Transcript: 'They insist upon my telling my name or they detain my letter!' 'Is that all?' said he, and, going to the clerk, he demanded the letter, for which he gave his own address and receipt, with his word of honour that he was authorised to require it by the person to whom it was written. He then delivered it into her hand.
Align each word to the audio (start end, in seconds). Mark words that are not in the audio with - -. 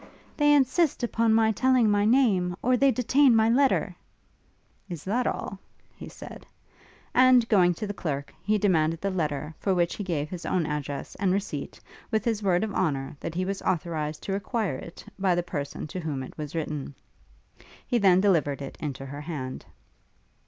'They 0.35 0.51
insist 0.55 1.03
upon 1.03 1.31
my 1.31 1.51
telling 1.51 1.87
my 1.87 2.03
name 2.05 2.55
or 2.63 2.75
they 2.75 2.89
detain 2.89 3.35
my 3.35 3.47
letter!' 3.47 3.95
'Is 4.89 5.03
that 5.03 5.27
all?' 5.27 5.59
said 6.07 6.43
he, 6.49 7.11
and, 7.13 7.47
going 7.49 7.71
to 7.75 7.85
the 7.85 7.93
clerk, 7.93 8.33
he 8.41 8.57
demanded 8.57 8.99
the 8.99 9.11
letter, 9.11 9.53
for 9.59 9.75
which 9.75 9.95
he 9.97 10.03
gave 10.03 10.27
his 10.27 10.43
own 10.43 10.65
address 10.65 11.13
and 11.17 11.31
receipt, 11.31 11.79
with 12.09 12.25
his 12.25 12.41
word 12.41 12.63
of 12.63 12.73
honour 12.73 13.15
that 13.19 13.35
he 13.35 13.45
was 13.45 13.61
authorised 13.61 14.23
to 14.23 14.33
require 14.33 14.75
it 14.77 15.05
by 15.19 15.35
the 15.35 15.43
person 15.43 15.85
to 15.85 15.99
whom 15.99 16.23
it 16.23 16.35
was 16.35 16.55
written. 16.55 16.95
He 17.85 17.99
then 17.99 18.19
delivered 18.19 18.59
it 18.63 18.77
into 18.81 19.05
her 19.05 19.21
hand. 19.21 19.67